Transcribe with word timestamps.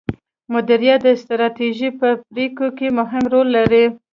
مديريت 0.53 0.99
د 1.03 1.07
ستراتیژۍ 1.21 1.89
په 1.99 2.07
پریکړو 2.29 2.69
کې 2.77 2.87
مهم 2.99 3.23
رول 3.33 3.47
لري. 3.57 3.85